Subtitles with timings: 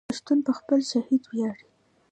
[0.09, 1.65] پښتون په خپل شهید ویاړي.